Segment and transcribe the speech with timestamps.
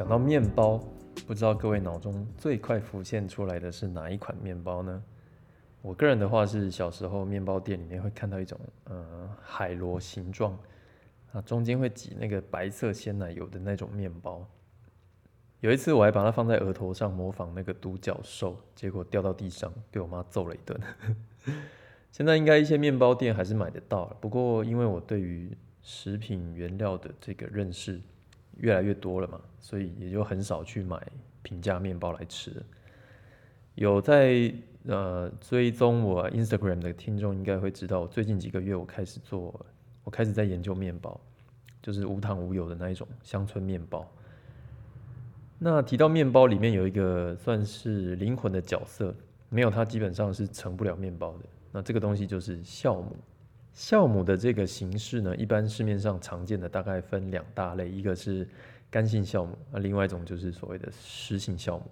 [0.00, 0.82] 讲到面包，
[1.26, 5.02] 不知道各位脑中最快浮现出来的是哪一款面包呢？
[5.82, 10.58] 我个人的话是小时候面包店里面会看到一种呃海螺形状，
[11.32, 14.42] 啊中间会挤那个白色鲜奶油的那种面包。
[15.60, 20.80] 有一次我还把它放在额头上模仿那个独角兽，结果掉到地上被我妈揍了一顿。
[22.10, 28.00] 现在应该一些面包店还是买得到，不过因为我对于食品原料的这个认识
[28.60, 31.00] 越来越多了嘛，所以也就很少去买
[31.42, 32.62] 平价面包来吃。
[33.74, 34.52] 有在
[34.86, 39.64] 呃追踪我 Instagram 的听众应该会知道，最近几个月我开始做，
[40.04, 41.18] 我开始在研究面包，
[41.82, 44.06] 就是无糖无油的那一种乡村面包。
[45.58, 49.14] 那提到面包里面有一个算是灵魂的角色，
[49.48, 51.44] 没有它基本上是成不了面包的。
[51.72, 53.16] 那这个东西就是酵母。
[53.74, 58.46] 酵母的这个形式呢，一般市面上常见的大概分两大类，一个是
[58.90, 61.84] 干性酵母，那另外一种就是所谓的湿性酵母。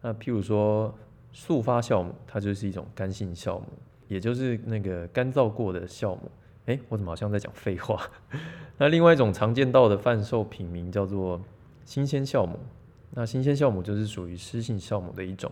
[0.00, 0.94] 那譬如说
[1.32, 3.66] 速发酵母，它就是一种干性酵母，
[4.08, 6.30] 也就是那个干燥过的酵母。
[6.66, 8.08] 诶，我怎么好像在讲废话？
[8.78, 11.40] 那另外一种常见到的贩售品名叫做
[11.84, 12.58] 新鲜酵母。
[13.12, 15.50] 那新鲜酵母就是属于湿性酵母的一种。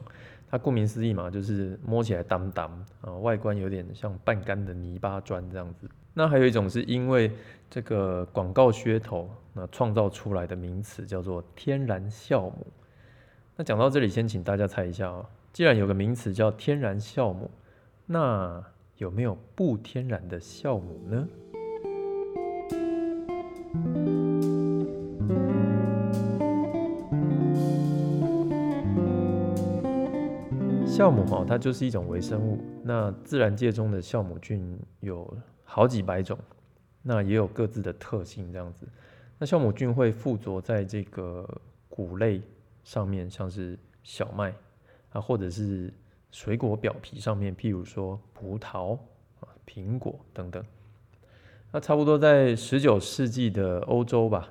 [0.50, 2.70] 它顾名思义嘛，就是摸起来当当
[3.02, 5.88] 啊，外观有点像半干的泥巴砖这样子。
[6.14, 7.30] 那还有一种是因为
[7.70, 12.66] 这个广告噱头，那创造出来的名词叫做天然酵母。
[13.56, 17.50] 那讲到这里，先请大家猜一下哦，既然有个名词叫天然酵母，
[18.06, 18.64] 那
[18.96, 21.28] 有没有不天然的酵母呢？
[30.98, 32.58] 酵母哈，它就是一种微生物。
[32.82, 35.32] 那自然界中的酵母菌有
[35.62, 36.36] 好几百种，
[37.02, 38.84] 那也有各自的特性这样子。
[39.38, 41.48] 那酵母菌会附着在这个
[41.88, 42.42] 谷类
[42.82, 44.52] 上面，像是小麦
[45.10, 45.94] 啊，或者是
[46.32, 48.96] 水果表皮上面，譬如说葡萄
[49.38, 50.64] 啊、苹果等等。
[51.70, 54.48] 那差不多在十九世纪的欧洲吧，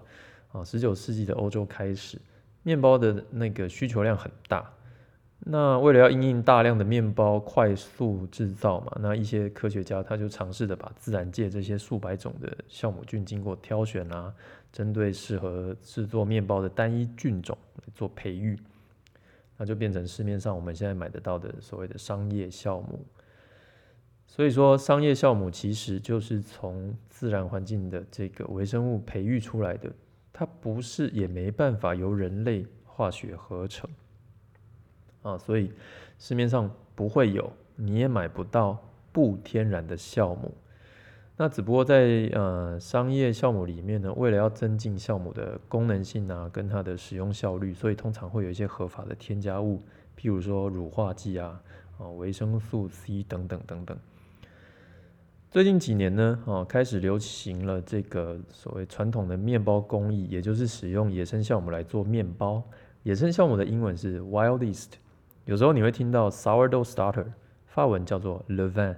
[0.53, 2.17] 啊，十九世纪的欧洲开始，
[2.63, 4.71] 面包的那个需求量很大。
[5.49, 14.33] 那为了要应应大量的面包快速制造嘛，那一些科学家他就尝试的把自然界这些数百种的酵母菌经过挑选啊，
[14.73, 18.59] 针对适合制作面包的单一菌种来做培育，
[19.55, 23.05] 那就变成市面上我们现在买得到的所谓的商业酵母。
[24.25, 29.89] 所以说，商业酵母其实就是从自然环境的这个微生物培育出来的，
[30.33, 33.89] 它不是也没办法由人类化学合成。
[35.27, 35.71] 啊，所以
[36.17, 38.77] 市面上不会有，你也买不到
[39.11, 40.53] 不天然的酵母。
[41.35, 49.83] 那只不过在呃商业酵母里面呢，为了要增进酵母的功能性啊，跟它的使用效率，所以通常会有一些合法的添加物，
[50.17, 51.61] 譬如说乳化剂啊、
[51.99, 53.97] 啊维生素 C 等等等等。
[55.51, 62.63] 最近几年呢，哦开始流行了这个所谓传统的面包工艺，也就是使用野生酵母来做面包。
[63.03, 64.93] 野生酵母的英文是 wild yeast。
[65.47, 67.25] 有时候你会听到 sourdough starter，
[67.67, 68.97] 法文叫做 levain。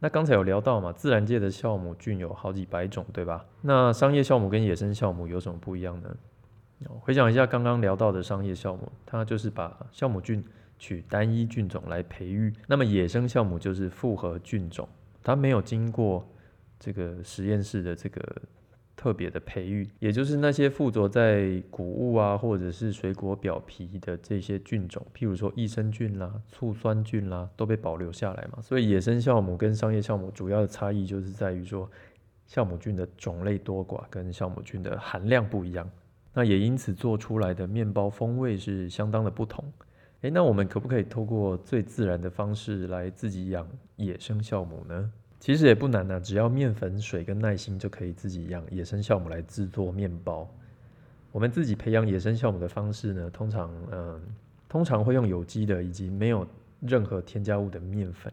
[0.00, 3.46] 那刚才有聊到嘛，自然界的酵母菌有好几百种，对吧？
[3.62, 6.16] 那商业酵母跟野生酵母有什么不一样呢？
[7.00, 10.44] 回想一下刚刚聊到的商业酵母，它就是把酵母菌
[10.80, 12.52] 取单一菌种来培育。
[12.66, 14.88] 那么野生酵母就是复合菌种，
[15.22, 16.28] 它没有经过
[16.80, 18.20] 这个实验室的这个。
[18.98, 28.60] 特别的培育，也就是那些附着在谷物啊，或者是水果表皮的这些菌种，譬如说益生菌啦、醋酸菌啦，都被保留下来嘛。
[28.60, 31.88] 所以野生酵母跟商业酵母主要的差异就是在于说，
[32.48, 35.88] 酵母菌的种类多寡跟酵母菌的含量不一样，
[36.34, 39.64] 那也因此做出来的面包风味是相当的不同。
[40.22, 43.64] 诶，那我们可不可以透过最自然的方式来自己养
[43.94, 45.12] 野生酵母呢？
[45.40, 50.48] 其实也不难呐，只要面粉、水跟耐心就可以自己养野生酵母来制作面包。
[51.30, 54.20] 我们自己培养野生酵母的方式呢，通常嗯，
[54.68, 56.46] 通常会用有机的以及没有
[56.80, 58.32] 任何添加物的面粉。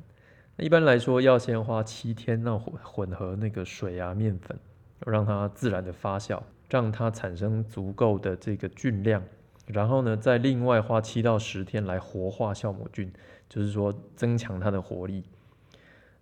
[0.56, 4.58] 那一般来说，要先花七天让混混合那个水啊面粉，
[5.06, 9.22] 让它自然的发酵，让它产生足够的这个菌量，
[9.68, 13.12] 然后呢，再另外花七到十天来活化酵母菌，
[13.48, 15.24] 就是说增强它的活力。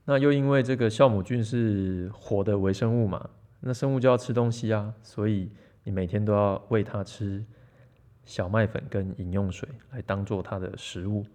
[0.06, 3.30] 那又因为这个酵母菌是活的微生物嘛，
[3.62, 5.50] 那生物就要吃东西啊，所以
[5.84, 7.44] 你每天都要喂它吃
[8.26, 11.26] 小麦粉跟饮用水来当做它的食物。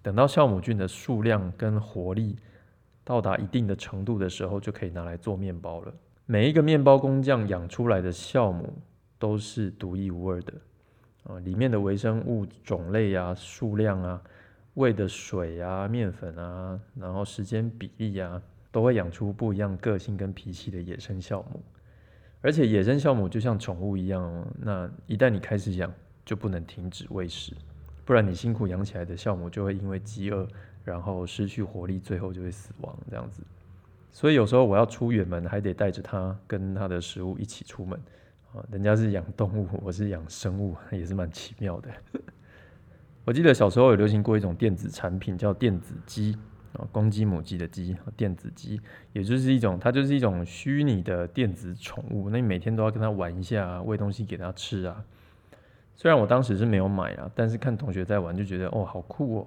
[0.00, 2.36] 等到酵母菌的数量跟活力
[3.04, 5.92] 到达一定的程度的时候，就可以拿来做面包了。
[6.26, 8.72] 每一个面包工匠养出来的酵母
[9.18, 10.52] 都是独一无二的，
[11.24, 14.22] 啊，里面的微生物种类啊、数量啊、
[14.74, 18.42] 喂的水啊、面粉啊，然后时间比例啊，
[18.72, 21.62] 都会养出不一样个性跟脾气的野生酵母。
[22.40, 25.92] 而且野生酵母就像宠物一样，哦那一旦你开始养，
[26.24, 27.52] 就不能停止喂食，
[28.04, 30.46] 不然你辛苦养起来的酵母就会因为饥饿，
[30.84, 33.42] 然后失去活力，最后就会死亡这样子。
[34.10, 37.98] 所以有时候我要出远门，还得带着它跟它的食物一起出门
[38.52, 38.62] 啊。
[38.70, 41.90] 人家是养动物，我是养生物， 也是蛮奇妙的。
[43.24, 46.36] 我记得小时候有流行过一种电子产品，叫电子鸡。
[46.74, 48.80] 啊，公鸡、母鸡的鸡，电子鸡，
[49.12, 52.28] 也就是一种，它就是一种虚拟的电子宠物。
[52.28, 55.04] 那你每天都要跟它玩一下，喂东西给它吃啊。
[55.94, 59.46] 虽然我当时是没有买啊，但是看同学在玩就觉得哦，好酷哦。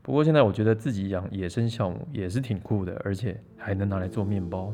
[0.00, 4.72] 不过现在我觉得自己养野生酵母也是挺酷的，而且还能拿来做面包。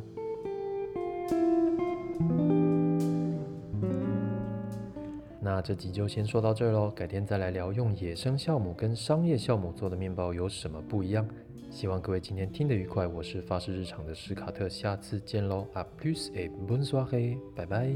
[5.54, 11.24] 那这集就先说到这喽，改天再来聊用野生酵母跟商业酵母做的面包有什么不一样。
[11.70, 17.88] 希望各位今天听得愉快，我是发誓日常的史卡特，下次见喽，A plus et bonsoir，拜拜。